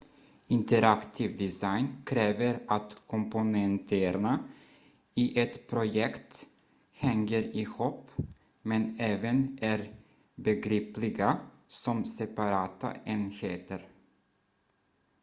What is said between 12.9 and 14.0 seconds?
enheter